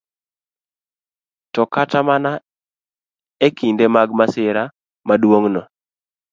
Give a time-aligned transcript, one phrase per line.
[1.53, 2.31] To kata mana
[3.45, 4.63] e kinde mag masira
[5.07, 5.61] maduong'no,